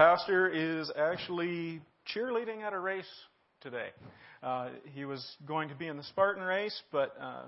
[0.00, 1.78] pastor is actually
[2.16, 3.04] cheerleading at a race
[3.60, 3.88] today.
[4.42, 7.42] Uh, he was going to be in the Spartan race, but uh,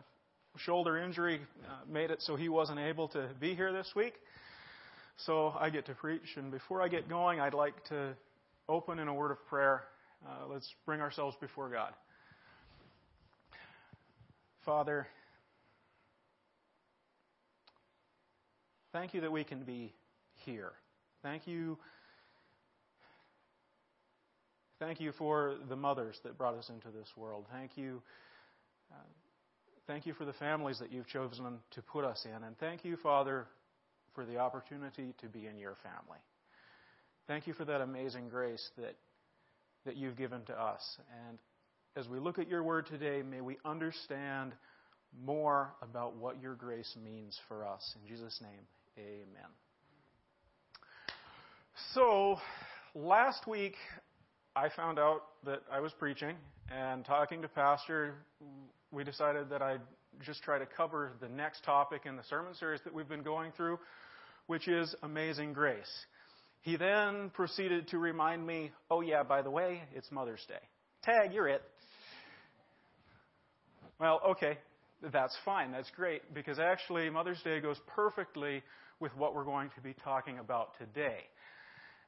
[0.59, 4.13] shoulder injury uh, made it so he wasn't able to be here this week.
[5.25, 6.37] So I get to preach.
[6.37, 8.15] And before I get going, I'd like to
[8.69, 9.85] open in a word of prayer.
[10.23, 11.95] Uh, let's bring ourselves before God.
[14.67, 15.07] Father,
[18.93, 19.95] thank you that we can be
[20.45, 20.73] here.
[21.23, 21.79] Thank you.
[24.83, 27.47] Thank you for the mothers that brought us into this world.
[27.53, 28.03] Thank you.
[28.91, 28.97] Uh,
[29.87, 32.43] thank you for the families that you've chosen to put us in.
[32.43, 33.47] And thank you, Father,
[34.13, 36.19] for the opportunity to be in your family.
[37.29, 38.97] Thank you for that amazing grace that,
[39.87, 40.83] that you've given to us.
[41.29, 41.39] And
[41.95, 44.53] as we look at your word today, may we understand
[45.25, 47.95] more about what your grace means for us.
[48.03, 48.67] In Jesus' name,
[48.99, 49.49] amen.
[51.95, 52.39] So,
[52.97, 53.77] last week
[54.55, 56.37] I found out that I was preaching
[56.71, 58.17] and talking to Pastor,
[58.91, 59.81] we decided that I'd
[60.21, 63.53] just try to cover the next topic in the sermon series that we've been going
[63.57, 63.79] through,
[64.49, 65.91] which is Amazing Grace.
[66.61, 70.61] He then proceeded to remind me, oh, yeah, by the way, it's Mother's Day.
[71.03, 71.63] Tag, you're it.
[73.99, 74.59] Well, okay,
[75.13, 75.73] that's fine.
[75.73, 78.63] That's great because actually Mother's Day goes perfectly
[79.01, 81.21] with what we're going to be talking about today.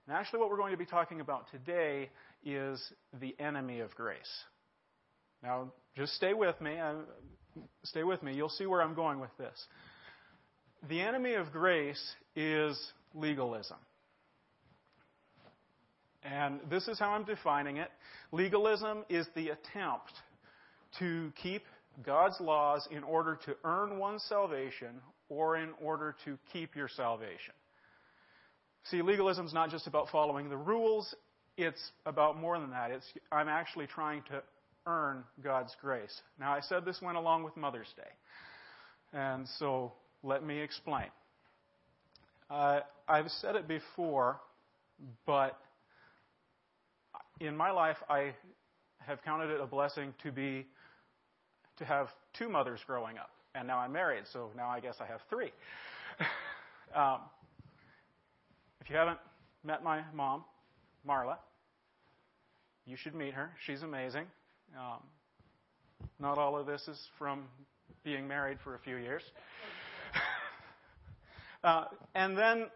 [0.06, 2.10] And actually, what we're going to be talking about today
[2.44, 2.82] is
[3.20, 4.18] the enemy of grace.
[5.42, 6.76] Now, just stay with me.
[7.84, 8.34] Stay with me.
[8.34, 9.66] You'll see where I'm going with this.
[10.88, 12.02] The enemy of grace
[12.34, 12.78] is
[13.14, 13.78] legalism.
[16.22, 17.90] And this is how I'm defining it.
[18.32, 20.10] Legalism is the attempt
[20.98, 21.62] to keep
[22.04, 27.54] God's laws in order to earn one's salvation or in order to keep your salvation.
[28.84, 31.14] See, legalism is not just about following the rules,
[31.56, 32.90] it's about more than that.
[32.90, 34.42] It's, I'm actually trying to
[34.86, 36.20] earn God's grace.
[36.38, 39.18] Now, I said this went along with Mother's Day.
[39.18, 39.92] And so
[40.22, 41.06] let me explain.
[42.50, 44.40] Uh, I've said it before,
[45.26, 45.58] but
[47.40, 48.34] in my life, I
[48.98, 50.66] have counted it a blessing to be
[51.78, 55.06] to have two mothers growing up, and now I'm married, so now I guess I
[55.06, 55.50] have three.
[56.94, 57.18] um,
[58.80, 59.18] if you haven't
[59.64, 60.44] met my mom,
[61.06, 61.36] Marla,
[62.86, 63.50] you should meet her.
[63.66, 64.26] She's amazing.
[64.78, 65.00] Um,
[66.18, 67.44] not all of this is from
[68.04, 69.22] being married for a few years.
[71.64, 71.84] uh,
[72.14, 72.66] and then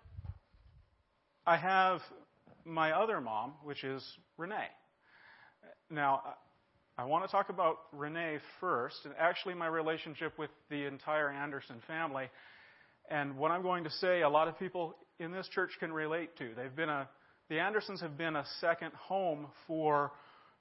[1.46, 2.00] I have
[2.64, 4.04] my other mom, which is
[4.36, 4.68] Renee.
[5.90, 6.22] Now,
[6.98, 11.76] I want to talk about Renee first, and actually my relationship with the entire Anderson
[11.86, 12.28] family.
[13.10, 16.36] And what I'm going to say, a lot of people in this church can relate
[16.38, 16.50] to.
[16.56, 17.08] They've been a,
[17.48, 20.12] the Andersons have been a second home for,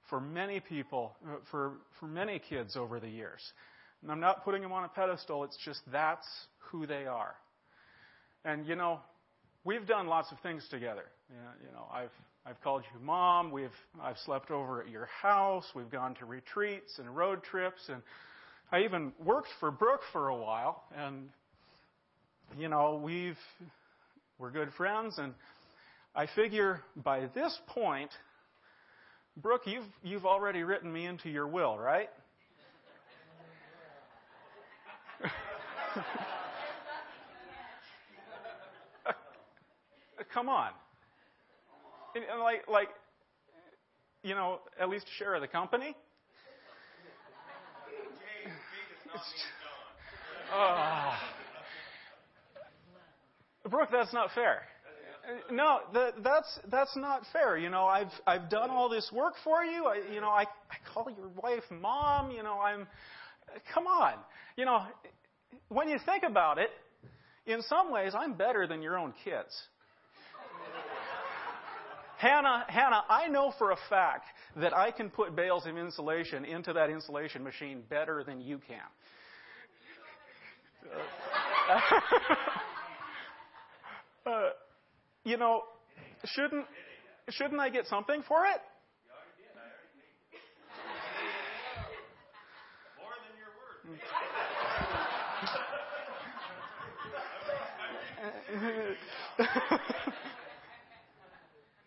[0.08, 1.14] for many people,
[1.50, 3.40] for, for many kids over the years.
[4.02, 6.26] And I'm not putting them on a pedestal, it's just that's
[6.70, 7.34] who they are.
[8.44, 9.00] And, you know,
[9.64, 11.04] we've done lots of things together.
[11.30, 12.10] You know, I've,
[12.46, 13.50] I've called you mom.
[13.50, 13.68] We've,
[14.00, 15.64] I've slept over at your house.
[15.74, 17.80] We've gone to retreats and road trips.
[17.88, 18.00] And
[18.72, 20.84] I even worked for Brooke for a while.
[20.96, 21.28] And,
[22.56, 23.36] you know, we've,
[24.38, 25.34] we're good friends, and
[26.14, 28.10] I figure by this point,
[29.36, 32.08] Brooke, you've, you've already written me into your will, right?
[40.32, 40.70] Come on.
[42.14, 42.88] And, and like, like,
[44.22, 45.94] you know, at least a share of the company.
[50.52, 51.12] Oh.
[53.70, 54.62] Brooke, that's not fair.
[55.50, 55.80] No,
[56.22, 57.58] that's that's not fair.
[57.58, 59.84] You know, I've I've done all this work for you.
[59.86, 62.30] I, you know, I I call your wife mom.
[62.30, 62.86] You know, I'm.
[63.74, 64.14] Come on.
[64.56, 64.82] You know,
[65.68, 66.70] when you think about it,
[67.46, 69.54] in some ways, I'm better than your own kids.
[72.18, 74.26] Hannah, Hannah, I know for a fact
[74.56, 78.78] that I can put bales of insulation into that insulation machine better than you can.
[84.26, 84.50] Uh,
[85.24, 85.62] you know,
[86.24, 86.66] shouldn't
[87.30, 88.60] shouldn't I get something for it?
[92.98, 93.98] More than your word.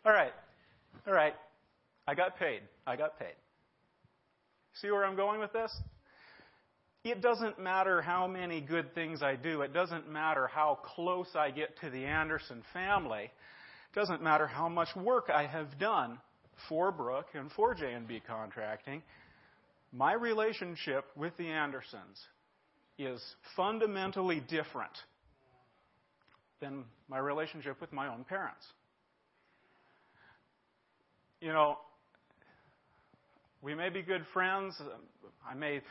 [0.06, 0.34] All right.
[1.08, 1.36] All right.
[2.08, 2.62] I got paid.
[2.88, 3.36] I got paid.
[4.74, 5.76] See where I'm going with this?
[7.04, 9.62] It doesn't matter how many good things I do.
[9.62, 13.24] It doesn't matter how close I get to the Anderson family.
[13.24, 16.20] It doesn't matter how much work I have done
[16.70, 19.02] for Brooke and for J&B Contracting,
[19.92, 22.20] my relationship with the Andersons
[22.98, 23.22] is
[23.56, 24.92] fundamentally different
[26.60, 28.66] than my relationship with my own parents.
[31.42, 31.78] You know,
[33.62, 34.80] we may be good friends.
[35.50, 35.82] I may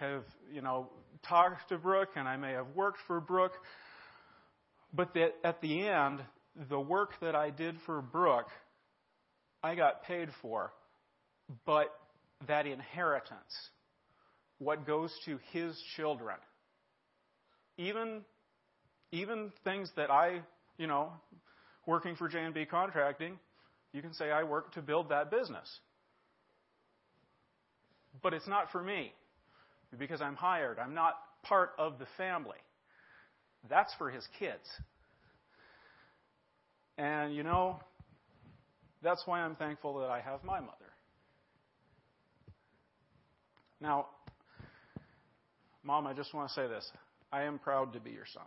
[0.00, 0.88] have, you know,
[1.28, 3.52] talked to Brooke and I may have worked for Brooke.
[4.92, 6.20] But that at the end,
[6.68, 8.48] the work that I did for Brooke,
[9.62, 10.72] I got paid for.
[11.64, 11.92] But
[12.48, 13.70] that inheritance,
[14.58, 16.36] what goes to his children,
[17.78, 18.22] even,
[19.12, 20.40] even things that I,
[20.76, 21.12] you know,
[21.86, 23.38] working for J&B Contracting,
[23.92, 25.68] you can say I worked to build that business.
[28.22, 29.12] But it's not for me
[29.98, 30.78] because I'm hired.
[30.78, 32.58] I'm not part of the family.
[33.68, 34.66] That's for his kids.
[36.96, 37.80] And you know,
[39.02, 40.74] that's why I'm thankful that I have my mother.
[43.80, 44.06] Now,
[45.82, 46.90] Mom, I just want to say this.
[47.32, 48.44] I am proud to be your son.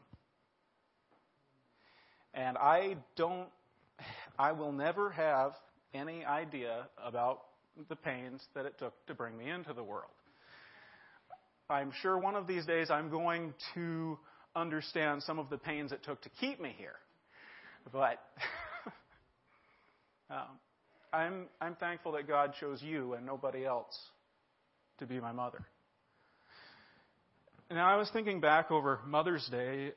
[2.36, 3.48] And I don't,
[4.38, 5.54] I will never have
[5.94, 7.42] any idea about
[7.90, 10.12] the pains that it took to bring me into the world.
[11.70, 14.18] I'm sure one of these days I'm going to
[14.56, 16.96] understand some of the pains it took to keep me here.
[17.92, 18.20] But
[20.30, 20.60] um,
[21.12, 23.98] I'm, I'm thankful that God chose you and nobody else
[25.00, 25.66] to be my mother.
[27.72, 29.94] Now, I was thinking back over Mother's Day,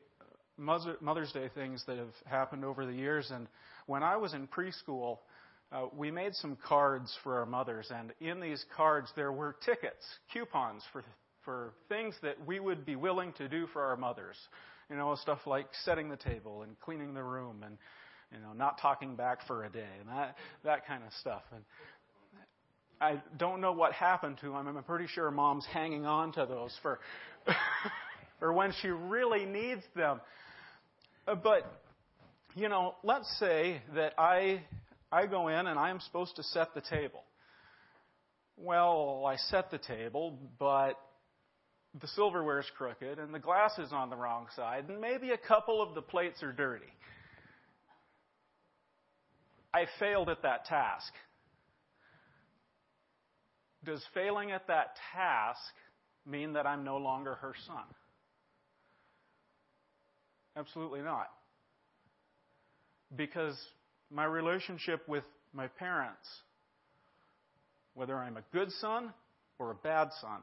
[0.56, 3.48] Mother's Day things that have happened over the years, and
[3.86, 5.18] when I was in preschool,
[5.72, 10.04] uh, we made some cards for our mothers, and in these cards there were tickets,
[10.32, 11.02] coupons for
[11.46, 14.36] for things that we would be willing to do for our mothers.
[14.90, 17.78] You know, stuff like setting the table and cleaning the room and
[18.32, 21.42] you know, not talking back for a day and that that kind of stuff.
[21.54, 21.62] And
[23.00, 24.68] I don't know what happened to them.
[24.68, 26.98] I'm pretty sure mom's hanging on to those for
[28.40, 30.20] for when she really needs them.
[31.26, 31.70] But
[32.54, 34.62] you know, let's say that I
[35.12, 37.22] I go in and I am supposed to set the table.
[38.56, 40.98] Well, I set the table, but
[42.00, 45.38] the silverware is crooked and the glass is on the wrong side, and maybe a
[45.38, 46.92] couple of the plates are dirty.
[49.72, 51.12] I failed at that task.
[53.84, 55.60] Does failing at that task
[56.26, 57.84] mean that I'm no longer her son?
[60.56, 61.28] Absolutely not.
[63.14, 63.56] Because
[64.10, 66.26] my relationship with my parents,
[67.94, 69.12] whether I'm a good son
[69.58, 70.40] or a bad son,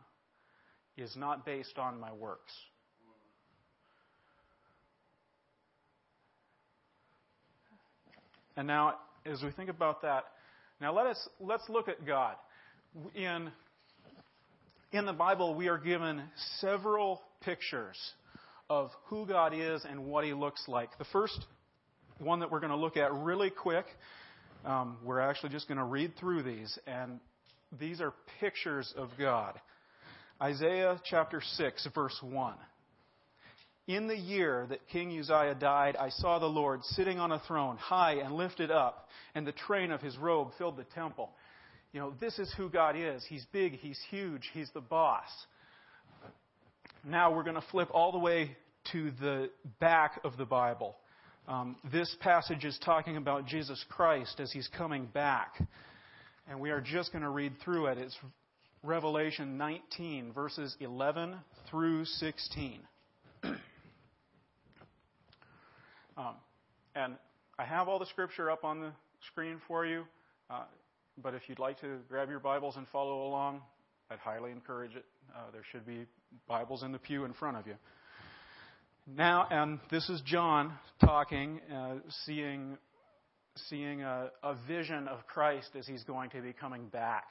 [0.97, 2.53] is not based on my works.
[8.55, 8.95] And now,
[9.25, 10.25] as we think about that,
[10.79, 12.35] now let us let's look at God.
[13.15, 13.49] In
[14.91, 16.21] in the Bible, we are given
[16.59, 17.97] several pictures
[18.69, 20.95] of who God is and what He looks like.
[20.99, 21.45] The first
[22.19, 23.85] one that we're going to look at really quick,
[24.65, 27.19] um, we're actually just going to read through these, and
[27.79, 29.59] these are pictures of God.
[30.43, 32.55] Isaiah chapter 6, verse 1.
[33.87, 37.77] In the year that King Uzziah died, I saw the Lord sitting on a throne,
[37.77, 41.29] high and lifted up, and the train of his robe filled the temple.
[41.93, 43.23] You know, this is who God is.
[43.29, 45.29] He's big, He's huge, He's the boss.
[47.05, 48.57] Now we're going to flip all the way
[48.91, 50.97] to the back of the Bible.
[51.47, 55.53] Um, this passage is talking about Jesus Christ as He's coming back.
[56.49, 57.97] And we are just going to read through it.
[57.97, 58.17] It's
[58.85, 61.35] Revelation 19, verses 11
[61.71, 62.81] through 16.
[63.45, 63.55] um,
[66.93, 67.15] and
[67.57, 68.91] I have all the scripture up on the
[69.31, 70.03] screen for you,
[70.49, 70.65] uh,
[71.21, 73.61] but if you'd like to grab your Bibles and follow along,
[74.11, 75.05] I'd highly encourage it.
[75.33, 76.05] Uh, there should be
[76.45, 77.75] Bibles in the pew in front of you.
[79.07, 82.77] Now, and this is John talking, uh, seeing,
[83.69, 87.23] seeing a, a vision of Christ as he's going to be coming back.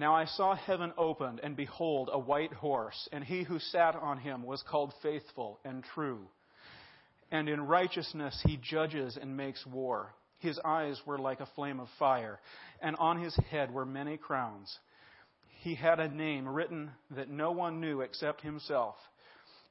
[0.00, 4.16] Now I saw heaven opened, and behold, a white horse, and he who sat on
[4.16, 6.26] him was called faithful and true.
[7.30, 10.14] And in righteousness he judges and makes war.
[10.38, 12.40] His eyes were like a flame of fire,
[12.80, 14.74] and on his head were many crowns.
[15.58, 18.94] He had a name written that no one knew except himself.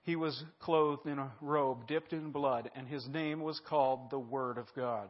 [0.03, 4.19] He was clothed in a robe dipped in blood, and his name was called the
[4.19, 5.09] Word of God.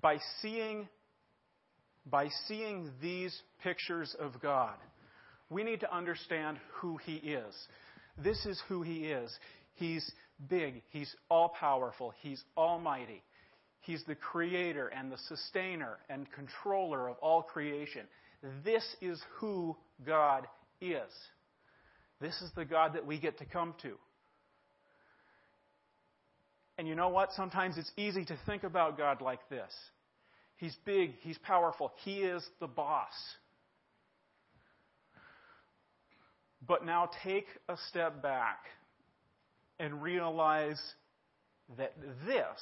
[0.00, 0.88] by seeing
[2.08, 4.76] by seeing these pictures of God,
[5.50, 7.54] we need to understand who He is.
[8.16, 9.36] This is who He is.
[9.74, 10.08] He's
[10.48, 13.22] big, He's all powerful, He's almighty.
[13.80, 18.02] He's the creator and the sustainer and controller of all creation.
[18.64, 20.46] This is who God
[20.80, 21.10] is.
[22.20, 23.96] This is the God that we get to come to.
[26.78, 27.32] And you know what?
[27.32, 29.72] Sometimes it's easy to think about God like this.
[30.56, 33.12] He's big, He's powerful, He is the boss.
[36.66, 38.64] But now take a step back
[39.78, 40.80] and realize
[41.76, 41.94] that
[42.26, 42.58] this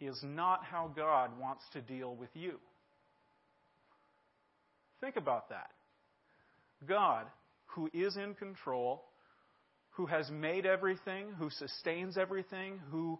[0.00, 2.58] is not how God wants to deal with you.
[5.00, 5.70] Think about that.
[6.86, 7.26] God,
[7.66, 9.04] who is in control,
[9.96, 13.18] who has made everything, who sustains everything, who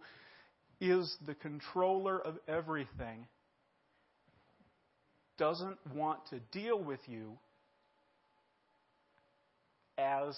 [0.79, 3.25] is the controller of everything,
[5.37, 7.37] doesn't want to deal with you
[9.97, 10.37] as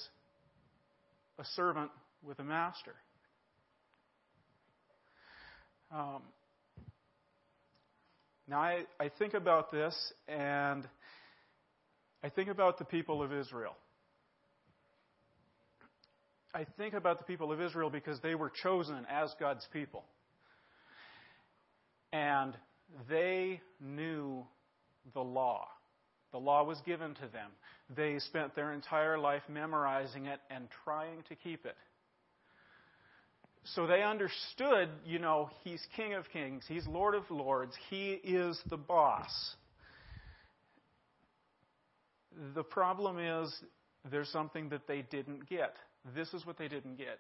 [1.38, 1.91] a servant
[2.24, 2.96] with a master.
[5.91, 6.22] Um,
[8.48, 9.96] now, I, I think about this
[10.27, 10.88] and
[12.24, 13.75] I think about the people of Israel.
[16.53, 20.03] I think about the people of Israel because they were chosen as God's people.
[22.12, 22.56] And
[23.08, 24.46] they knew
[25.13, 25.68] the law.
[26.32, 27.51] The law was given to them.
[27.96, 31.75] They spent their entire life memorizing it and trying to keep it.
[33.75, 38.60] So they understood, you know, He's King of Kings, He's Lord of Lords, He is
[38.70, 39.56] the boss.
[42.56, 43.53] The problem is
[44.10, 45.75] there's something that they didn't get.
[46.15, 47.20] This is what they didn't get.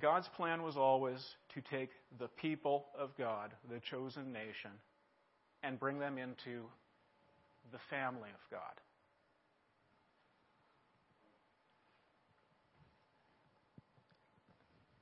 [0.00, 1.18] God's plan was always
[1.54, 4.70] to take the people of God, the chosen nation,
[5.62, 6.64] and bring them into
[7.72, 8.60] the family of God.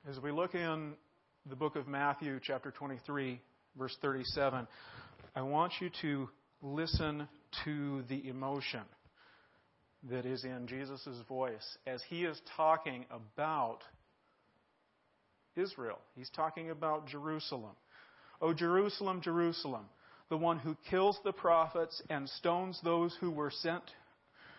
[0.09, 0.95] As we look in
[1.51, 3.41] the book of Matthew, chapter 23,
[3.77, 4.67] verse 37,
[5.35, 6.29] I want you to
[6.63, 7.29] listen
[7.65, 8.83] to the emotion
[10.11, 13.81] that is in Jesus' voice as he is talking about
[15.57, 15.99] Israel.
[16.15, 17.75] He's talking about Jerusalem.
[18.41, 19.87] O Jerusalem, Jerusalem,
[20.29, 23.83] the one who kills the prophets and stones those who were sent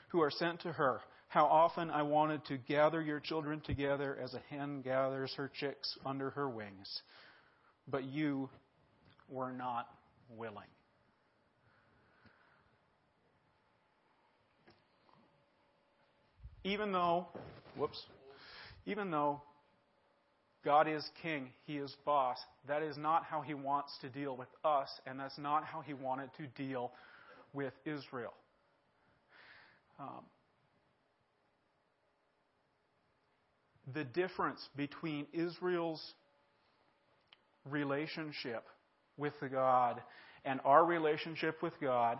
[0.09, 1.01] who are sent to her.
[1.27, 5.97] How often I wanted to gather your children together as a hen gathers her chicks
[6.05, 7.01] under her wings,
[7.87, 8.49] but you
[9.27, 9.87] were not
[10.29, 10.69] willing.
[16.67, 17.27] Even though,
[17.77, 17.97] whoops,
[18.85, 19.41] even though
[20.65, 24.49] God is king, He is boss, that is not how He wants to deal with
[24.65, 26.91] us, and that's not how He wanted to deal
[27.53, 28.33] with Israel.
[29.97, 30.25] Um,
[33.93, 36.03] the difference between Israel's
[37.63, 38.65] relationship
[39.15, 40.01] with God
[40.43, 42.19] and our relationship with God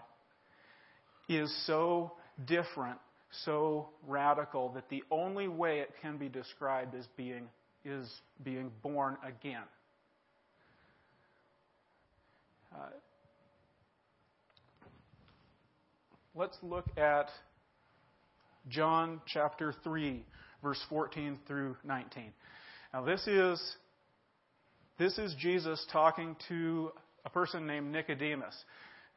[1.27, 2.13] is so
[2.45, 2.97] different,
[3.45, 7.47] so radical, that the only way it can be described as being
[7.85, 8.09] is
[8.43, 9.63] being born again.
[12.73, 12.89] Uh,
[16.35, 17.29] let's look at
[18.69, 20.23] John chapter 3,
[20.61, 22.31] verse 14 through 19.
[22.93, 23.61] Now, this is,
[24.99, 26.91] this is Jesus talking to
[27.25, 28.55] a person named Nicodemus.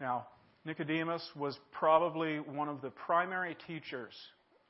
[0.00, 0.26] Now,
[0.70, 4.12] Nicodemus was probably one of the primary teachers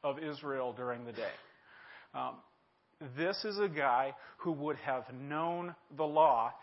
[0.03, 1.33] of Israel during the day.
[2.15, 2.37] Um,
[3.19, 6.55] this is a guy who would have known the law,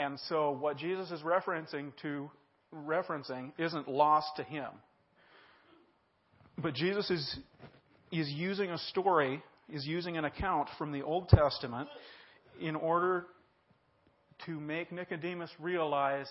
[0.00, 2.28] and so what Jesus is referencing to
[2.74, 4.70] referencing isn't lost to him.
[6.58, 7.38] But Jesus is
[8.10, 11.88] is using a story, is using an account from the Old Testament
[12.60, 13.26] in order
[14.46, 16.26] to make Nicodemus realize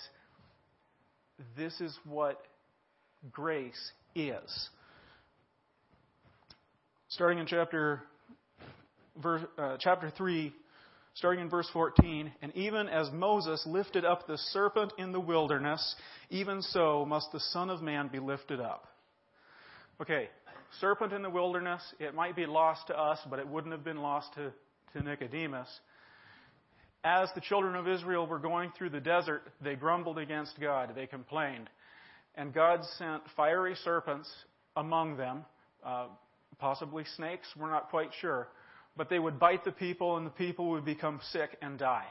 [1.57, 2.41] this is what
[3.31, 4.69] grace is.
[7.09, 8.01] Starting in chapter,
[9.21, 10.53] verse, uh, chapter 3,
[11.13, 15.95] starting in verse 14, and even as Moses lifted up the serpent in the wilderness,
[16.29, 18.85] even so must the Son of Man be lifted up.
[20.01, 20.27] Okay,
[20.81, 24.01] serpent in the wilderness, it might be lost to us, but it wouldn't have been
[24.01, 24.51] lost to,
[24.93, 25.69] to Nicodemus.
[27.05, 30.91] As the children of Israel were going through the desert, they grumbled against God.
[30.95, 31.69] They complained.
[32.33, 34.27] And God sent fiery serpents
[34.75, 35.45] among them,
[35.85, 36.07] uh,
[36.57, 38.47] possibly snakes, we're not quite sure.
[38.97, 42.07] But they would bite the people, and the people would become sick and die.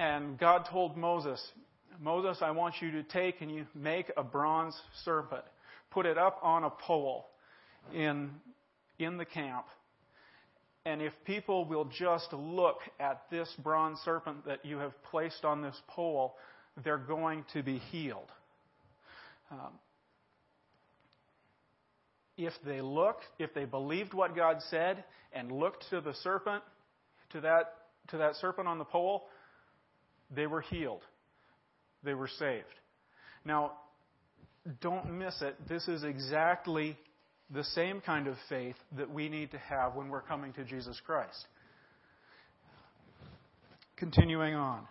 [0.00, 1.40] And God told Moses,
[2.00, 5.44] Moses, I want you to take and you make a bronze serpent,
[5.92, 7.28] put it up on a pole
[7.94, 8.30] in,
[8.98, 9.66] in the camp.
[10.84, 15.60] And if people will just look at this bronze serpent that you have placed on
[15.60, 16.36] this pole,
[16.84, 18.30] they're going to be healed.
[19.50, 19.72] Um,
[22.36, 26.62] if they looked, if they believed what God said and looked to the serpent,
[27.32, 27.74] to that,
[28.08, 29.26] to that serpent on the pole,
[30.34, 31.02] they were healed.
[32.04, 32.64] They were saved.
[33.44, 33.72] Now,
[34.80, 35.56] don't miss it.
[35.68, 36.96] This is exactly
[37.50, 41.00] the same kind of faith that we need to have when we're coming to Jesus
[41.04, 41.46] Christ.
[43.96, 44.86] Continuing on.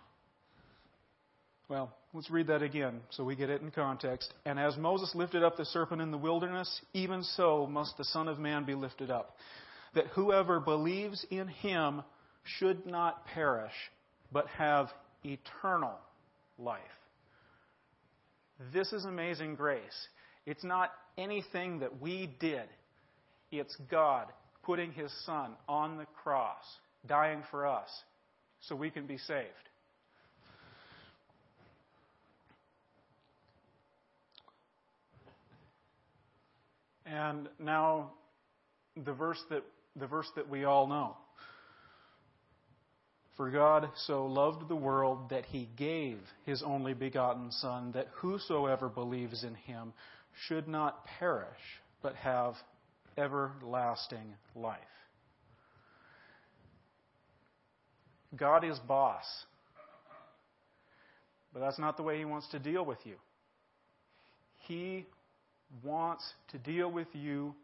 [1.68, 4.32] Well, let's read that again so we get it in context.
[4.44, 8.26] And as Moses lifted up the serpent in the wilderness, even so must the Son
[8.26, 9.36] of Man be lifted up,
[9.94, 12.02] that whoever believes in him
[12.44, 13.72] should not perish,
[14.32, 14.88] but have
[15.24, 15.98] eternal
[16.58, 16.80] life.
[18.72, 20.08] This is amazing grace.
[20.46, 22.64] It's not anything that we did,
[23.50, 24.28] it's God
[24.62, 26.64] putting His Son on the cross,
[27.06, 27.88] dying for us,
[28.60, 29.48] so we can be saved.
[37.04, 38.12] And now,
[39.04, 39.62] the verse that,
[39.96, 41.16] the verse that we all know.
[43.38, 48.88] For God so loved the world that he gave his only begotten Son, that whosoever
[48.88, 49.92] believes in him
[50.46, 51.48] should not perish,
[52.02, 52.54] but have
[53.16, 54.78] everlasting life.
[58.36, 59.24] God is boss.
[61.52, 63.14] But that's not the way he wants to deal with you.
[64.66, 65.06] He
[65.82, 67.54] wants to deal with you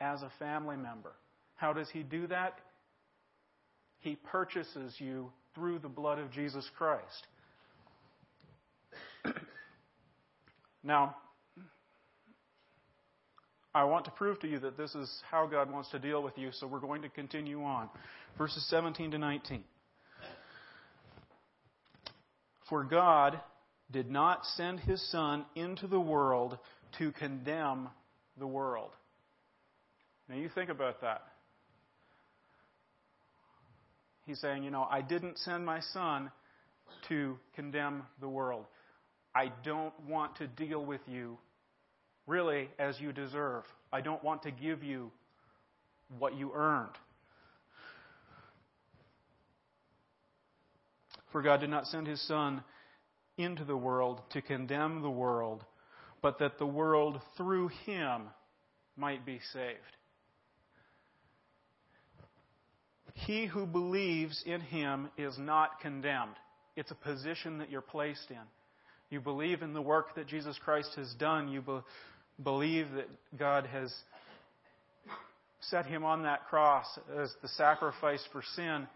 [0.00, 1.12] as a family member.
[1.54, 2.58] How does he do that?
[4.00, 7.26] He purchases you through the blood of Jesus Christ.
[10.84, 11.16] now,
[13.74, 16.36] I want to prove to you that this is how God wants to deal with
[16.36, 17.88] you, so we're going to continue on.
[18.36, 19.62] Verses 17 to 19.
[22.68, 23.40] For God
[23.90, 26.58] did not send his Son into the world
[26.98, 27.88] to condemn
[28.38, 28.90] the world.
[30.28, 31.22] Now, you think about that.
[34.26, 36.30] He's saying, you know, I didn't send my son
[37.08, 38.66] to condemn the world.
[39.34, 41.38] I don't want to deal with you
[42.28, 43.64] really as you deserve.
[43.92, 45.10] I don't want to give you
[46.18, 46.92] what you earned.
[51.32, 52.62] For God did not send his Son
[53.36, 55.64] into the world to condemn the world,
[56.22, 58.22] but that the world through him
[58.96, 59.78] might be saved.
[63.14, 66.36] He who believes in him is not condemned.
[66.76, 68.36] It's a position that you're placed in.
[69.10, 71.48] You believe in the work that Jesus Christ has done.
[71.48, 71.80] You be-
[72.42, 73.92] believe that God has
[75.60, 76.86] set him on that cross
[77.20, 78.86] as the sacrifice for sin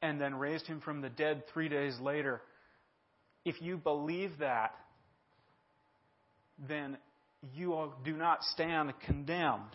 [0.00, 2.40] and then raised him from the dead three days later.
[3.44, 4.74] If you believe that,
[6.68, 6.98] then
[7.54, 9.70] you do not stand condemned.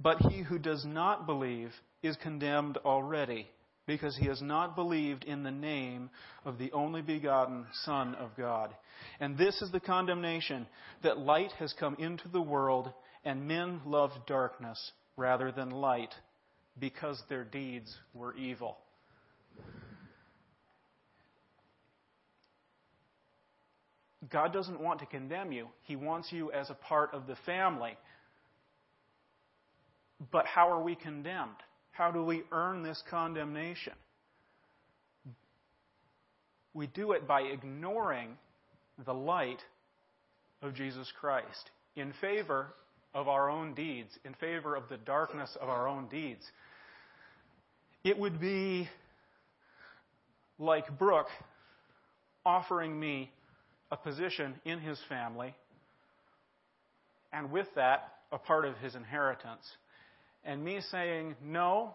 [0.00, 3.46] But he who does not believe is condemned already,
[3.86, 6.10] because he has not believed in the name
[6.44, 8.74] of the only begotten Son of God.
[9.20, 10.66] And this is the condemnation
[11.02, 12.92] that light has come into the world,
[13.24, 16.14] and men loved darkness rather than light,
[16.78, 18.78] because their deeds were evil.
[24.30, 25.68] God doesn't want to condemn you.
[25.82, 27.96] He wants you as a part of the family.
[30.30, 31.56] But how are we condemned?
[31.92, 33.92] How do we earn this condemnation?
[36.74, 38.36] We do it by ignoring
[39.04, 39.60] the light
[40.62, 42.68] of Jesus Christ in favor
[43.14, 46.42] of our own deeds, in favor of the darkness of our own deeds.
[48.04, 48.88] It would be
[50.58, 51.28] like Brooke
[52.44, 53.30] offering me
[53.90, 55.54] a position in his family,
[57.32, 59.70] and with that, a part of his inheritance
[60.44, 61.94] and me saying, no,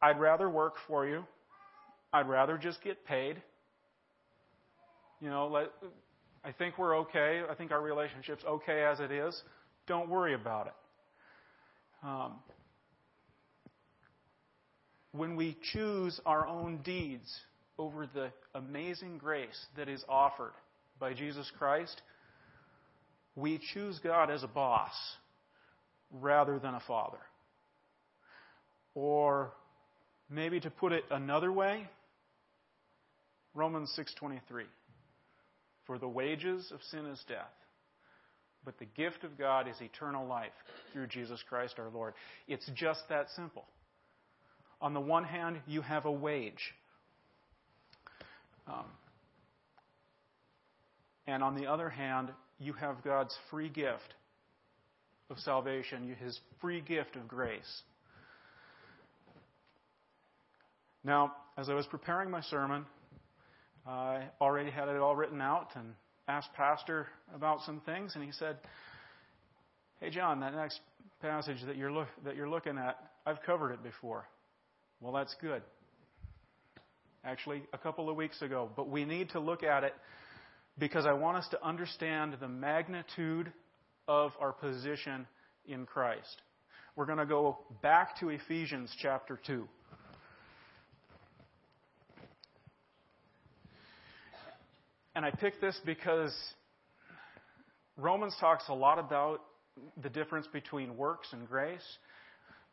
[0.00, 1.24] I'd rather work for you.
[2.12, 3.42] I'd rather just get paid.
[5.20, 5.70] You know, let,
[6.44, 7.42] I think we're okay.
[7.48, 9.40] I think our relationship's okay as it is.
[9.86, 10.74] Don't worry about it.
[12.02, 12.34] Um,
[15.12, 17.28] when we choose our own deeds
[17.78, 20.52] over the amazing grace that is offered
[21.00, 22.00] by Jesus Christ,
[23.34, 24.92] we choose God as a boss
[26.10, 27.18] rather than a father.
[28.94, 29.52] Or
[30.28, 31.88] maybe to put it another way,
[33.54, 34.66] Romans 6:23
[35.86, 37.54] For the wages of sin is death,
[38.64, 40.52] but the gift of God is eternal life
[40.92, 42.14] through Jesus Christ our Lord.
[42.46, 43.66] It's just that simple.
[44.80, 46.74] On the one hand, you have a wage.
[48.66, 48.84] Um,
[51.26, 54.14] and on the other hand, you have God's free gift
[55.30, 57.82] of salvation, his free gift of grace.
[61.04, 62.84] Now, as I was preparing my sermon,
[63.86, 65.94] I already had it all written out and
[66.26, 68.58] asked Pastor about some things, and he said,
[70.00, 70.80] Hey, John, that next
[71.20, 74.28] passage that you're, look, that you're looking at, I've covered it before.
[75.00, 75.62] Well, that's good.
[77.24, 78.70] Actually, a couple of weeks ago.
[78.76, 79.94] But we need to look at it
[80.78, 83.52] because I want us to understand the magnitude
[84.08, 85.26] of our position
[85.66, 86.42] in Christ.
[86.96, 89.68] We're going to go back to Ephesians chapter 2.
[95.14, 96.34] And I picked this because
[97.96, 99.42] Romans talks a lot about
[100.02, 101.98] the difference between works and grace,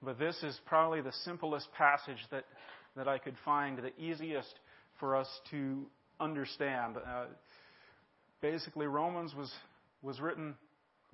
[0.01, 2.45] but this is probably the simplest passage that,
[2.95, 4.53] that I could find, the easiest
[4.99, 5.85] for us to
[6.19, 6.97] understand.
[6.97, 7.25] Uh,
[8.41, 9.51] basically, Romans was,
[10.01, 10.55] was written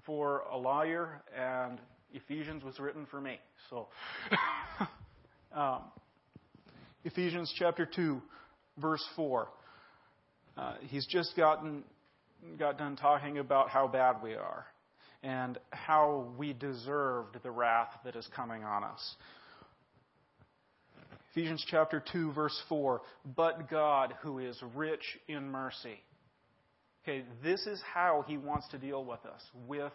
[0.05, 1.79] for a lawyer, and
[2.13, 3.39] Ephesians was written for me.
[3.69, 3.87] So,
[5.55, 5.83] um,
[7.03, 8.21] Ephesians chapter 2,
[8.77, 9.47] verse 4.
[10.57, 11.83] Uh, he's just gotten
[12.57, 14.65] got done talking about how bad we are
[15.23, 19.15] and how we deserved the wrath that is coming on us.
[21.31, 23.01] Ephesians chapter 2 verse 4,
[23.35, 26.01] but God who is rich in mercy.
[27.03, 29.91] Okay, this is how he wants to deal with us, with,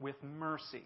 [0.00, 0.82] with mercy.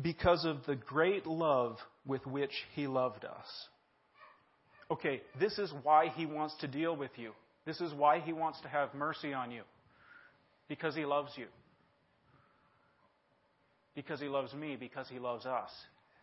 [0.00, 3.46] Because of the great love with which he loved us.
[4.90, 7.32] Okay, this is why he wants to deal with you.
[7.64, 9.62] This is why he wants to have mercy on you.
[10.68, 11.46] Because he loves you.
[13.94, 15.70] Because he loves me, because he loves us.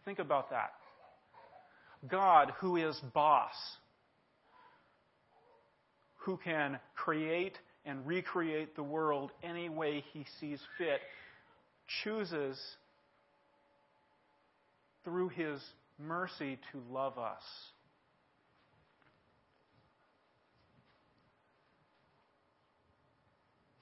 [0.03, 0.73] Think about that.
[2.09, 3.53] God, who is boss,
[6.21, 10.99] who can create and recreate the world any way he sees fit,
[12.03, 12.59] chooses
[15.03, 15.59] through his
[15.99, 17.41] mercy to love us.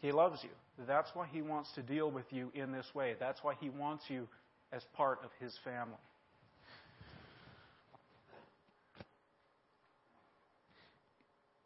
[0.02, 0.50] He loves you.
[0.88, 3.16] That's why He wants to deal with you in this way.
[3.20, 4.28] That's why He wants you
[4.72, 5.94] as part of His family.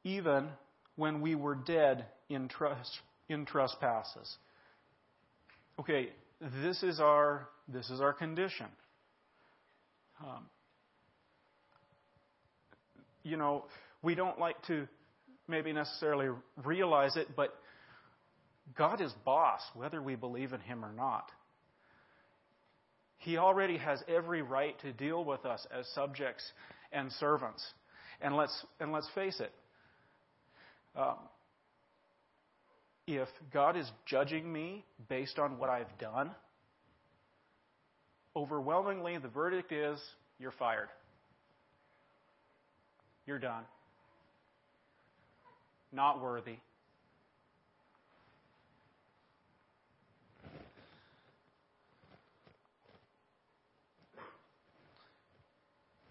[0.04, 0.50] Even
[0.95, 2.91] when we were dead in, trust,
[3.29, 4.38] in trespasses.
[5.79, 6.10] Okay,
[6.62, 8.67] this is our, this is our condition.
[10.21, 10.45] Um,
[13.23, 13.65] you know,
[14.01, 14.88] we don't like to
[15.47, 16.29] maybe necessarily
[16.63, 17.53] realize it, but
[18.77, 21.29] God is boss, whether we believe in Him or not.
[23.17, 26.43] He already has every right to deal with us as subjects
[26.91, 27.63] and servants.
[28.21, 29.51] And let's, and let's face it.
[30.95, 31.15] Um,
[33.08, 36.32] if God is judging me based on what I've done,
[38.36, 39.99] overwhelmingly the verdict is
[40.39, 40.89] you're fired.
[43.25, 43.63] You're done.
[45.91, 46.58] Not worthy.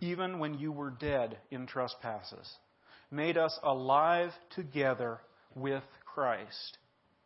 [0.02, 2.58] even when you were dead in trespasses,
[3.12, 5.18] made us alive together
[5.54, 6.78] with Christ.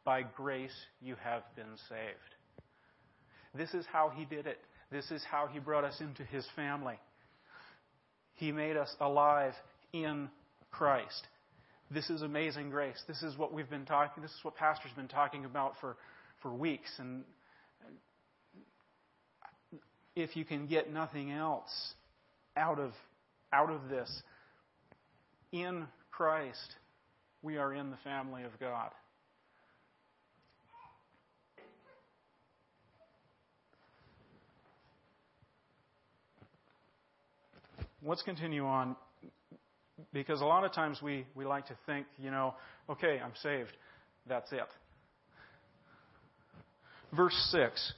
[0.04, 2.34] By grace you have been saved.
[3.54, 4.58] This is how He did it.
[4.90, 6.98] This is how He brought us into His family.
[8.34, 9.54] He made us alive
[9.92, 10.28] in
[10.70, 11.26] Christ.
[11.90, 13.00] This is amazing grace.
[13.06, 15.96] This is what we've been talking, this is what Pastor's been talking about for,
[16.42, 16.90] for weeks.
[16.98, 17.24] And
[20.16, 21.94] if you can get nothing else,
[22.56, 22.92] out of,
[23.52, 24.10] out of this.
[25.52, 26.74] In Christ,
[27.42, 28.90] we are in the family of God.
[38.02, 38.94] Let's continue on
[40.12, 42.54] Because a lot of times we, we like to think, you know,
[42.88, 43.72] okay, I'm saved.
[44.28, 44.60] That's it.
[47.16, 47.92] Verse 6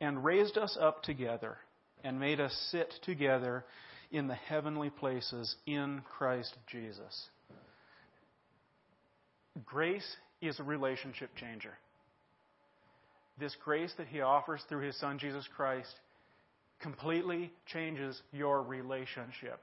[0.00, 1.56] And raised us up together
[2.04, 3.64] and made us sit together
[4.12, 7.28] in the heavenly places in Christ Jesus.
[9.64, 11.72] Grace is a relationship changer.
[13.38, 15.92] This grace that He offers through His Son Jesus Christ
[16.80, 19.60] completely changes your relationship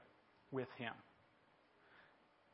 [0.50, 0.92] with Him.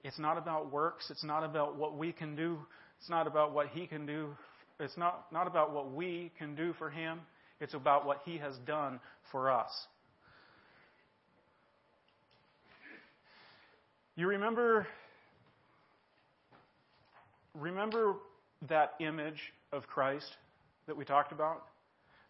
[0.04, 1.10] It's not about works.
[1.10, 2.58] It's not about what we can do.
[3.00, 4.36] It's not about what He can do.
[4.78, 7.20] It's not, not about what we can do for Him.
[7.60, 9.00] It's about what He has done
[9.32, 9.70] for us.
[14.16, 14.86] You remember
[17.54, 18.14] remember
[18.68, 20.36] that image of Christ
[20.86, 21.64] that we talked about,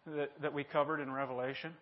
[0.05, 1.73] that, that we covered in Revelation?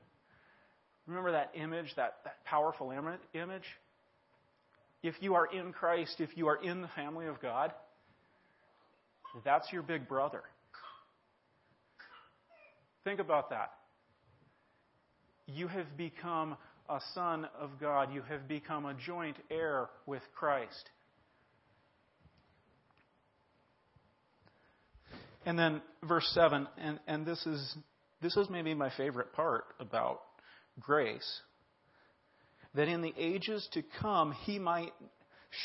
[1.08, 3.64] Remember that image, that, that powerful image?
[5.02, 7.74] If you are in Christ, if you are in the family of God,
[9.44, 10.42] that's your big brother.
[13.04, 13.72] Think about that.
[15.48, 16.58] You have become
[16.90, 18.14] a son of God.
[18.14, 20.90] You have become a joint heir with Christ.
[25.46, 27.78] And then verse 7, and, and this is
[28.22, 30.22] this is maybe my favorite part about
[30.80, 31.42] grace.
[32.74, 34.94] That in the ages to come he might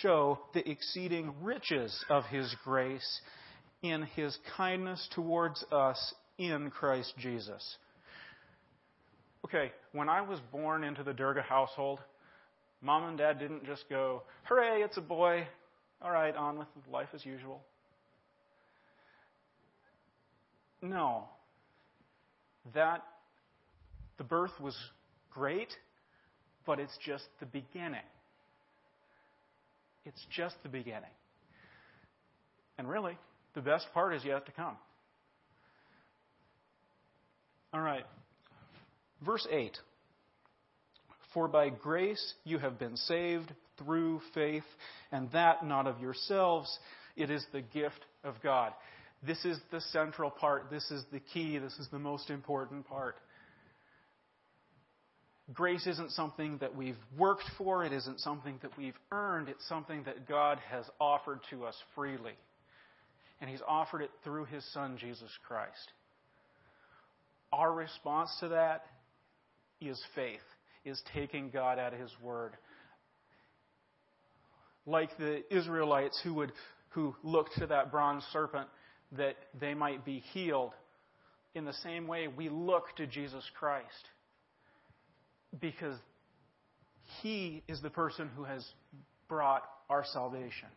[0.02, 3.20] show the exceeding riches of his grace
[3.82, 7.76] in his kindness towards us in Christ Jesus.
[9.44, 11.98] Okay, when I was born into the Durga household,
[12.82, 15.46] mom and dad didn't just go, hooray, it's a boy.
[16.02, 17.62] All right, on with life as usual.
[20.82, 21.24] No.
[22.74, 23.02] That,
[24.18, 24.76] the birth was
[25.30, 25.68] great,
[26.66, 28.00] but it's just the beginning.
[30.06, 31.10] It's just the beginning.
[32.78, 33.18] And really,
[33.54, 34.76] the best part is yet to come.
[37.72, 38.04] All right.
[39.24, 39.76] Verse 8
[41.34, 44.64] For by grace you have been saved through faith,
[45.12, 46.78] and that not of yourselves,
[47.16, 48.72] it is the gift of God.
[49.26, 50.70] This is the central part.
[50.70, 51.58] This is the key.
[51.58, 53.16] This is the most important part.
[55.52, 57.84] Grace isn't something that we've worked for.
[57.84, 59.48] It isn't something that we've earned.
[59.48, 62.34] It's something that God has offered to us freely.
[63.40, 65.92] And He's offered it through His Son, Jesus Christ.
[67.52, 68.84] Our response to that
[69.80, 70.40] is faith,
[70.84, 72.52] is taking God at His word.
[74.86, 76.52] Like the Israelites who would
[76.90, 78.68] who looked to that bronze serpent
[79.12, 80.72] that they might be healed.
[81.54, 84.08] In the same way, we look to Jesus Christ
[85.60, 85.96] because
[87.22, 88.64] He is the person who has
[89.28, 90.68] brought our salvation.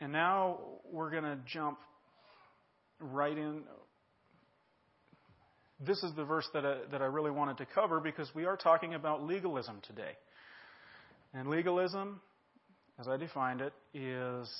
[0.00, 0.58] And now
[0.90, 1.78] we're going to jump
[3.00, 3.62] right in.
[5.80, 8.56] This is the verse that I, that I really wanted to cover because we are
[8.56, 10.12] talking about legalism today.
[11.34, 12.20] And legalism
[12.98, 14.50] as I defined it, is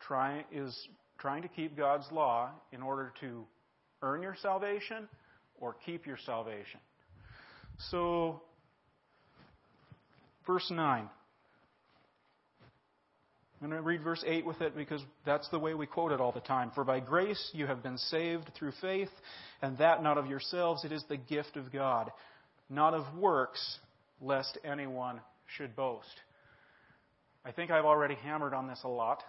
[0.00, 0.76] trying is
[1.18, 3.44] trying to keep God's law in order to
[4.02, 5.08] earn your salvation
[5.60, 6.80] or keep your salvation.
[7.90, 8.40] So,
[10.46, 11.08] verse 9.
[13.60, 16.20] I'm going to read verse 8 with it because that's the way we quote it
[16.20, 16.70] all the time.
[16.76, 19.10] For by grace you have been saved through faith,
[19.60, 22.12] and that not of yourselves, it is the gift of God,
[22.70, 23.78] not of works,
[24.20, 25.20] lest anyone
[25.56, 26.06] should boast.
[27.44, 29.24] I think I've already hammered on this a lot,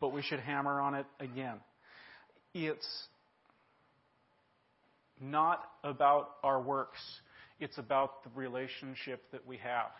[0.00, 1.56] but we should hammer on it again.
[2.52, 3.06] It's
[5.20, 6.98] not about our works,
[7.60, 9.90] it's about the relationship that we have.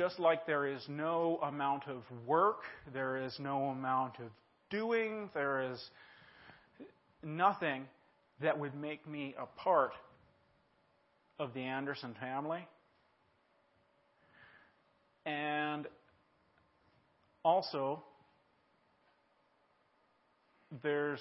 [0.00, 4.30] Just like there is no amount of work, there is no amount of
[4.70, 5.90] doing, there is
[7.22, 7.84] nothing
[8.40, 9.92] that would make me a part
[11.38, 12.66] of the Anderson family
[15.26, 15.86] and
[17.44, 18.02] also,
[20.82, 21.20] there's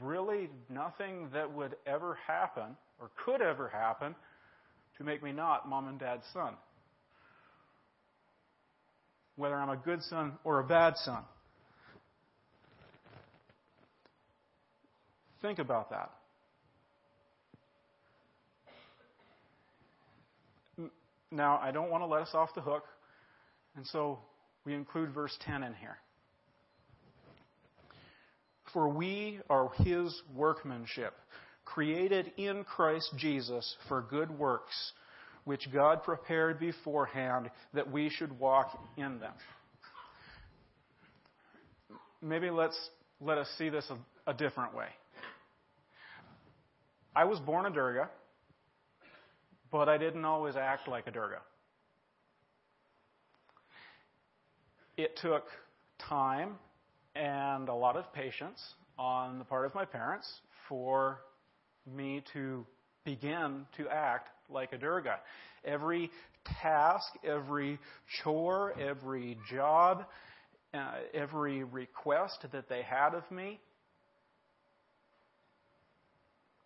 [0.00, 4.14] really nothing that would ever happen or could ever happen
[4.96, 6.54] to make me not mom and dad's son.
[9.36, 11.22] Whether I'm a good son or a bad son.
[15.40, 16.10] Think about that.
[21.30, 22.84] Now, I don't want to let us off the hook
[23.76, 24.18] and so
[24.64, 25.98] we include verse 10 in here.
[28.72, 31.14] For we are his workmanship,
[31.64, 34.92] created in Christ Jesus for good works,
[35.44, 39.32] which God prepared beforehand that we should walk in them.
[42.20, 42.78] Maybe let's
[43.20, 44.86] let us see this a, a different way.
[47.14, 48.08] I was born a Durga,
[49.70, 51.40] but I didn't always act like a Durga.
[54.96, 55.44] It took
[55.98, 56.54] time
[57.14, 58.60] and a lot of patience
[58.98, 60.28] on the part of my parents
[60.68, 61.20] for
[61.86, 62.64] me to
[63.04, 65.16] begin to act like a Durga.
[65.64, 66.10] Every
[66.62, 67.78] task, every
[68.22, 70.04] chore, every job,
[70.74, 73.60] uh, every request that they had of me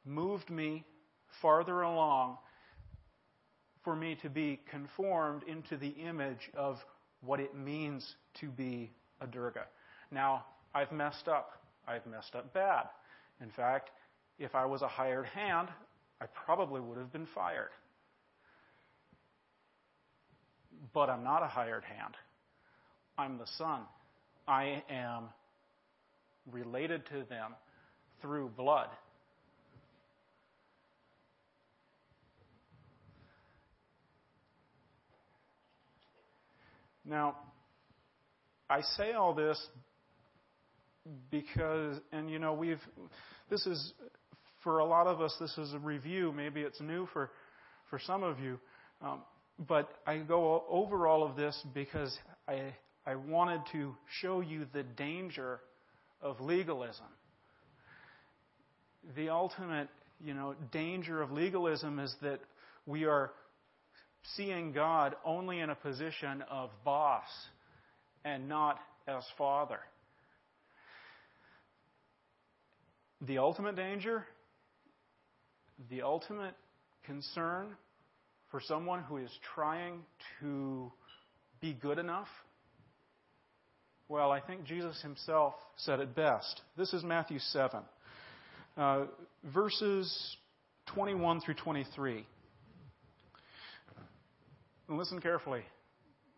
[0.04, 0.84] moved me
[1.42, 2.38] farther along
[3.84, 6.76] for me to be conformed into the image of
[7.20, 8.06] what it means
[8.40, 9.64] to be a Durga.
[10.10, 10.44] Now,
[10.74, 11.50] I've messed up.
[11.86, 12.86] I've messed up bad.
[13.40, 13.90] In fact,
[14.38, 15.68] if I was a hired hand,
[16.20, 17.70] I probably would have been fired.
[20.94, 22.14] But I'm not a hired hand.
[23.18, 23.80] I'm the son.
[24.48, 25.24] I am
[26.50, 27.54] related to them
[28.22, 28.88] through blood.
[37.04, 37.36] Now,
[38.68, 39.64] I say all this
[41.30, 42.80] because, and you know, we've,
[43.48, 43.92] this is,
[44.66, 46.32] for a lot of us, this is a review.
[46.32, 47.30] Maybe it's new for,
[47.88, 48.58] for some of you.
[49.00, 49.20] Um,
[49.68, 52.12] but I go over all of this because
[52.48, 52.74] I,
[53.06, 55.60] I wanted to show you the danger
[56.20, 57.06] of legalism.
[59.14, 59.86] The ultimate,
[60.20, 62.40] you know, danger of legalism is that
[62.86, 63.30] we are
[64.34, 67.28] seeing God only in a position of boss
[68.24, 69.78] and not as father.
[73.20, 74.24] The ultimate danger,
[75.90, 76.54] the ultimate
[77.04, 77.68] concern
[78.50, 80.00] for someone who is trying
[80.40, 80.90] to
[81.60, 82.28] be good enough?
[84.08, 86.60] Well, I think Jesus himself said it best.
[86.76, 87.80] This is Matthew 7,
[88.76, 89.06] uh,
[89.52, 90.36] verses
[90.94, 92.24] 21 through 23.
[94.88, 95.62] And listen carefully,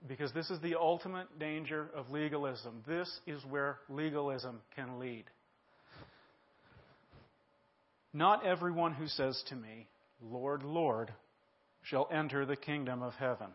[0.07, 2.83] because this is the ultimate danger of legalism.
[2.87, 5.24] This is where legalism can lead.
[8.18, 9.87] Not everyone who says to me,
[10.20, 11.12] Lord, Lord,
[11.83, 13.46] shall enter the kingdom of heaven,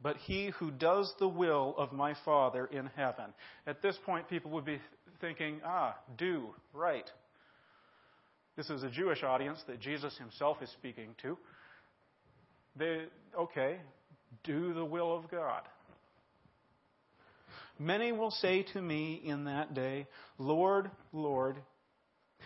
[0.00, 3.26] but he who does the will of my Father in heaven.
[3.66, 4.80] At this point, people would be
[5.20, 7.04] thinking, ah, do, right.
[8.56, 11.36] This is a Jewish audience that Jesus himself is speaking to.
[12.76, 13.02] They,
[13.38, 13.76] okay,
[14.42, 15.64] do the will of God.
[17.78, 20.06] Many will say to me in that day,
[20.38, 21.56] Lord, Lord,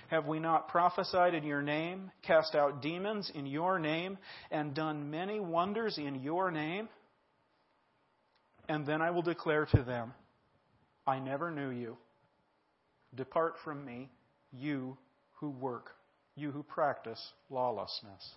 [0.09, 4.19] have we not prophesied in your name, cast out demons in your name,
[4.51, 6.89] and done many wonders in your name?
[8.69, 10.13] And then I will declare to them,
[11.07, 11.97] I never knew you.
[13.15, 14.11] Depart from me,
[14.53, 14.97] you
[15.41, 15.91] who work,
[16.37, 18.31] you who practice lawlessness.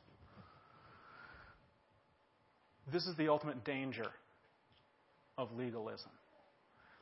[2.91, 4.07] This is the ultimate danger
[5.37, 6.11] of legalism.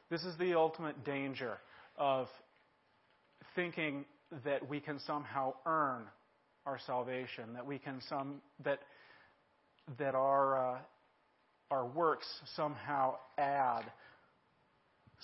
[0.10, 1.58] This is the ultimate danger
[1.98, 2.28] of
[3.56, 4.06] thinking
[4.46, 6.04] that we can somehow earn
[6.66, 8.80] our salvation, that we can some that
[9.98, 10.78] that our uh,
[11.72, 13.84] our works somehow add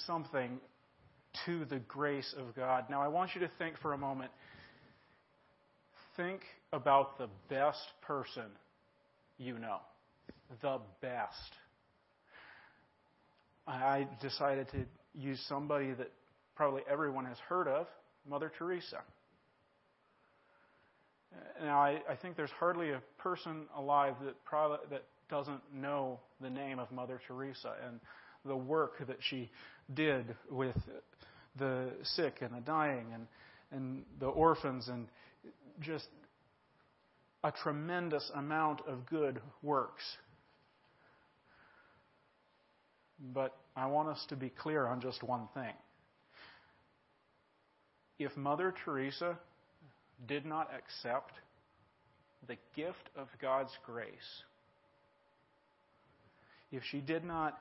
[0.05, 0.59] something
[1.45, 2.85] to the grace of God.
[2.89, 4.31] Now, I want you to think for a moment.
[6.17, 6.41] Think
[6.73, 8.45] about the best person
[9.37, 9.79] you know
[10.61, 11.53] the best.
[13.67, 16.11] I decided to use somebody that
[16.55, 17.87] probably everyone has heard of,
[18.29, 19.01] Mother Teresa.
[21.61, 26.49] Now, I, I think there's hardly a person alive that, probably, that doesn't know the
[26.49, 27.99] name of Mother Teresa and
[28.45, 29.49] the work that she
[29.93, 30.75] did with
[31.57, 33.27] the sick and the dying and,
[33.71, 35.07] and the orphans and
[35.81, 36.07] just
[37.43, 40.03] a tremendous amount of good works
[43.33, 45.73] but I want us to be clear on just one thing.
[48.19, 49.39] If Mother Teresa
[50.27, 51.31] did not accept
[52.47, 54.43] the gift of God's grace,
[56.71, 57.57] if she did not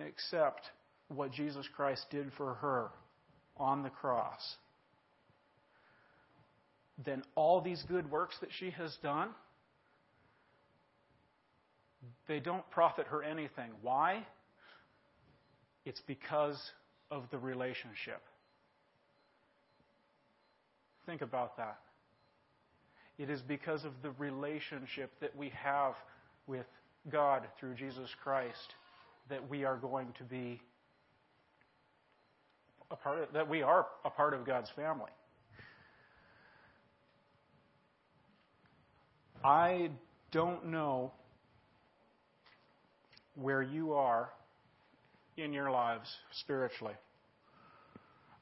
[0.00, 0.62] accept
[1.08, 2.88] what Jesus Christ did for her
[3.56, 4.56] on the cross,
[7.04, 9.28] then all these good works that she has done,
[12.26, 13.70] they don't profit her anything.
[13.80, 14.26] Why?
[15.84, 16.60] It's because
[17.10, 18.22] of the relationship.
[21.06, 21.78] Think about that.
[23.18, 25.94] It is because of the relationship that we have
[26.46, 26.66] with
[27.10, 28.74] God through Jesus Christ
[29.28, 30.60] that we are going to be
[32.90, 35.10] a part of, that we are a part of God's family.
[39.44, 39.90] I
[40.30, 41.12] don't know
[43.34, 44.30] where you are
[45.36, 46.08] in your lives
[46.40, 46.94] spiritually.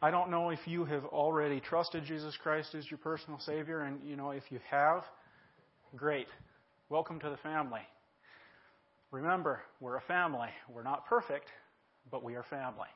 [0.03, 4.01] I don't know if you have already trusted Jesus Christ as your personal Savior, and
[4.03, 5.03] you know, if you have,
[5.95, 6.27] great.
[6.89, 7.83] Welcome to the family.
[9.11, 10.49] Remember, we're a family.
[10.73, 11.49] We're not perfect,
[12.11, 12.89] but we are family.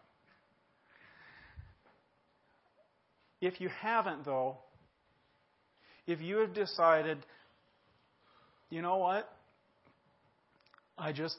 [3.42, 4.57] If you haven't, though,
[6.07, 7.18] if you have decided,
[8.70, 9.30] you know what?
[10.96, 11.36] I just,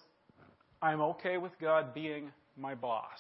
[0.80, 3.18] I'm okay with God being my boss.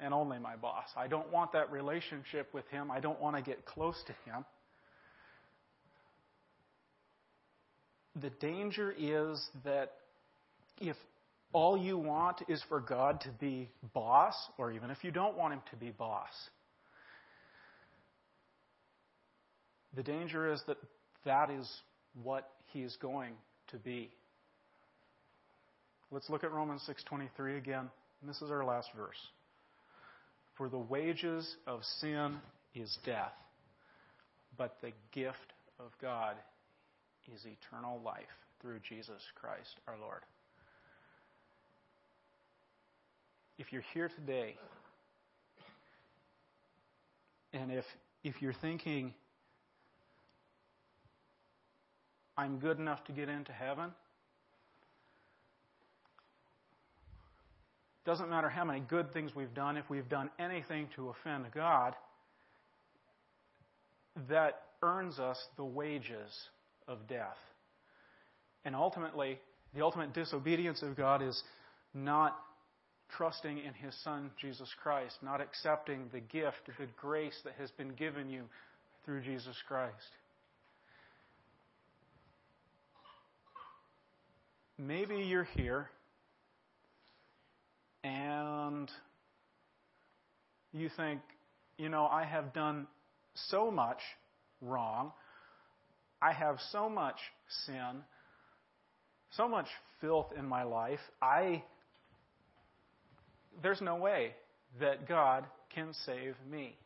[0.00, 0.88] And only my boss.
[0.96, 2.90] I don't want that relationship with Him.
[2.90, 4.44] I don't want to get close to Him.
[8.20, 9.92] The danger is that
[10.80, 10.96] if
[11.52, 15.54] all you want is for God to be boss, or even if you don't want
[15.54, 16.32] Him to be boss,
[19.94, 20.76] the danger is that
[21.24, 21.70] that is
[22.22, 23.32] what He is going
[23.68, 24.10] to be.
[26.10, 27.90] Let's look at Romans 6:23 again.
[28.20, 29.16] And this is our last verse.
[30.56, 32.36] For the wages of sin
[32.74, 33.32] is death,
[34.56, 36.36] but the gift of God
[37.32, 38.24] is eternal life
[38.62, 40.20] through Jesus Christ our Lord.
[43.58, 44.54] If you're here today,
[47.52, 47.84] and if,
[48.22, 49.14] if you're thinking,
[52.36, 53.90] I'm good enough to get into heaven,
[58.06, 61.94] doesn't matter how many good things we've done, if we've done anything to offend God,
[64.30, 66.30] that earns us the wages
[66.86, 67.36] of death.
[68.64, 69.38] And ultimately,
[69.74, 71.42] the ultimate disobedience of God is
[71.92, 72.36] not
[73.16, 77.90] trusting in His Son, Jesus Christ, not accepting the gift, the grace that has been
[77.94, 78.44] given you
[79.04, 79.92] through Jesus Christ.
[84.78, 85.88] Maybe you're here
[88.06, 88.90] and
[90.72, 91.20] you think,
[91.76, 92.86] you know, I have done
[93.48, 93.98] so much
[94.62, 95.12] wrong.
[96.22, 97.16] I have so much
[97.66, 98.02] sin,
[99.36, 99.66] so much
[100.00, 101.00] filth in my life.
[101.20, 101.62] I
[103.62, 104.32] there's no way
[104.80, 105.44] that God
[105.74, 106.76] can save me.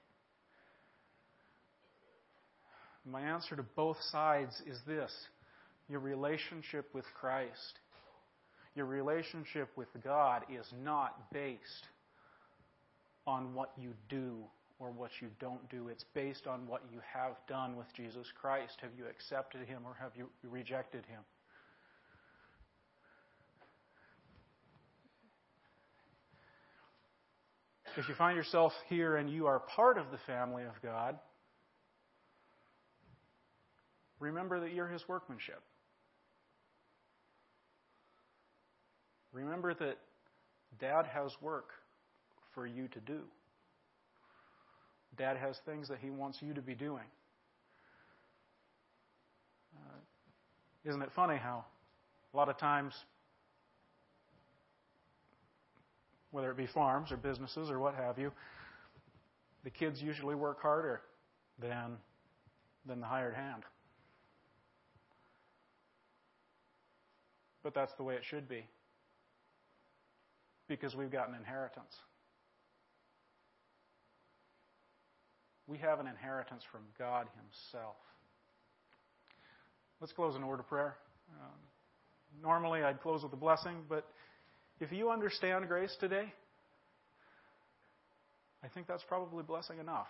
[3.05, 5.12] My answer to both sides is this
[5.89, 7.79] your relationship with Christ,
[8.75, 11.89] your relationship with God is not based
[13.27, 14.39] on what you do
[14.79, 15.89] or what you don't do.
[15.89, 18.79] It's based on what you have done with Jesus Christ.
[18.81, 21.21] Have you accepted Him or have you rejected Him?
[27.97, 31.18] If you find yourself here and you are part of the family of God,
[34.21, 35.61] remember that you're His workmanship.
[39.33, 39.99] Remember that
[40.78, 41.70] Dad has work
[42.55, 43.20] for you to do.
[45.16, 47.05] Dad has things that he wants you to be doing.
[49.76, 51.64] Uh, isn't it funny how
[52.33, 52.95] a lot of times,
[56.31, 58.33] whether it be farms or businesses or what have you,
[59.62, 61.03] the kids usually work harder
[61.61, 61.97] than,
[62.87, 63.62] than the hired hand.
[67.62, 68.64] But that's the way it should be
[70.71, 71.93] because we've got an inheritance.
[75.66, 77.97] We have an inheritance from God Himself.
[80.01, 80.95] Let's close in word of prayer.
[81.33, 84.07] Um, normally I'd close with a blessing, but
[84.79, 86.33] if you understand grace today,
[88.62, 90.07] I think that's probably blessing enough.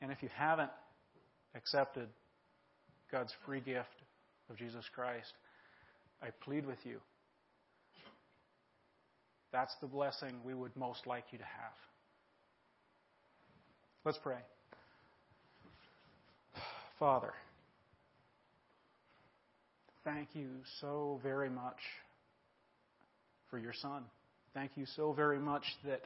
[0.00, 0.70] And if you haven't
[1.56, 2.06] accepted
[3.10, 3.88] God's free gift
[4.48, 5.32] of Jesus Christ,
[6.22, 7.00] I plead with you
[9.52, 11.72] that's the blessing we would most like you to have.
[14.04, 14.38] Let's pray.
[16.98, 17.32] Father,
[20.04, 20.48] thank you
[20.80, 21.78] so very much
[23.50, 24.04] for your son.
[24.54, 26.02] Thank you so very much that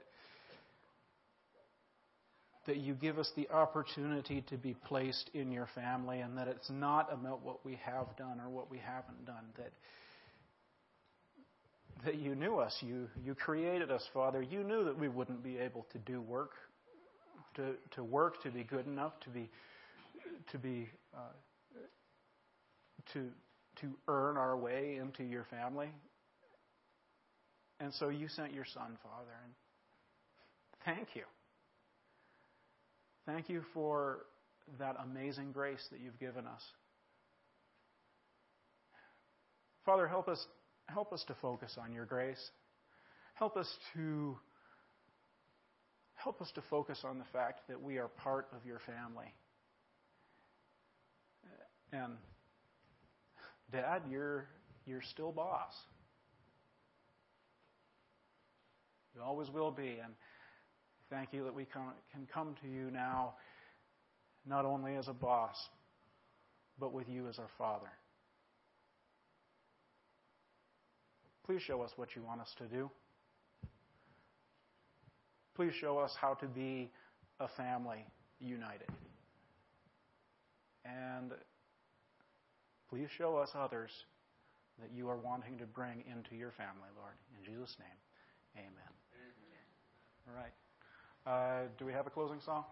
[2.67, 6.71] that you give us the opportunity to be placed in your family and that it's
[6.71, 9.73] not about what we have done or what we haven't done that
[12.05, 12.75] that you knew us.
[12.81, 14.43] You, you created us, Father.
[14.43, 16.53] You knew that we wouldn't be able to do work,
[17.57, 19.51] to, to work, to be good enough, to be,
[20.53, 21.19] to be, uh,
[23.13, 23.27] to,
[23.81, 25.89] to earn our way into your family.
[27.81, 29.53] And so you sent your son, Father, and
[30.85, 31.23] thank you.
[33.27, 34.27] Thank you for
[34.79, 36.63] that amazing grace that you've given us.
[39.85, 40.45] Father, help us
[40.91, 42.51] help us to focus on your grace.
[43.35, 44.37] Help us to
[46.15, 49.33] help us to focus on the fact that we are part of your family.
[51.93, 52.13] And
[53.73, 54.47] Dad, you're
[54.87, 55.73] you're still boss.
[59.15, 60.15] You always will be and
[61.09, 61.83] thank you that we can
[62.13, 63.35] can come to you now
[64.47, 65.57] not only as a boss
[66.79, 67.91] but with you as our father.
[71.47, 72.91] Please show us what you want us to do.
[75.57, 76.91] Please show us how to be
[77.39, 78.05] a family
[78.39, 78.89] united.
[80.85, 81.33] And
[82.89, 83.91] please show us others
[84.81, 87.15] that you are wanting to bring into your family, Lord.
[87.37, 87.99] In Jesus' name,
[88.57, 88.93] amen.
[89.15, 89.67] amen.
[90.29, 90.55] All right.
[91.27, 92.65] Uh, do we have a closing song?